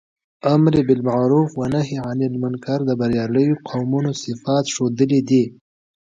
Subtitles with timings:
[0.53, 5.43] امر باالمعروف او نهي عنالمنکر د برياليو قومونو صفات ښودلي دي.